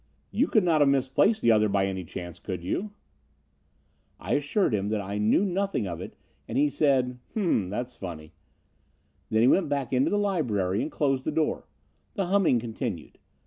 You 0.31 0.47
could 0.47 0.63
not 0.63 0.81
have 0.81 0.87
misplaced 0.89 1.43
the 1.43 1.51
other 1.51 1.69
by 1.69 1.85
any 1.85 2.03
chance, 2.03 2.39
could 2.39 2.63
you?' 2.63 2.89
"I 4.19 4.33
assured 4.33 4.73
him 4.73 4.91
I 4.91 5.19
knew 5.19 5.45
nothing 5.45 5.87
of 5.87 6.01
it 6.01 6.15
and 6.47 6.57
he 6.57 6.69
said, 6.71 7.19
'Hum 7.35 7.65
m, 7.65 7.69
that's 7.69 7.95
funny.' 7.95 8.33
Then 9.29 9.43
he 9.43 9.47
went 9.47 9.69
back 9.69 9.93
into 9.93 10.09
the 10.09 10.17
library 10.17 10.81
and 10.81 10.91
closed 10.91 11.23
the 11.23 11.31
door. 11.31 11.67
The 12.15 12.25
humming 12.25 12.57
continued. 12.57 13.19